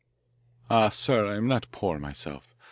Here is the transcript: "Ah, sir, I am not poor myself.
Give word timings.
"Ah, 0.67 0.89
sir, 0.89 1.27
I 1.31 1.35
am 1.37 1.45
not 1.47 1.71
poor 1.71 1.99
myself. 1.99 2.55